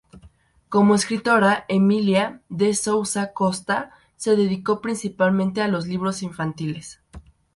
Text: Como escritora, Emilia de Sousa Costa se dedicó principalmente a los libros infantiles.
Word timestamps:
Como 0.67 0.95
escritora, 0.95 1.63
Emilia 1.67 2.41
de 2.49 2.73
Sousa 2.73 3.33
Costa 3.33 3.91
se 4.15 4.35
dedicó 4.35 4.81
principalmente 4.81 5.61
a 5.61 5.67
los 5.67 5.85
libros 5.85 6.23
infantiles. 6.23 7.03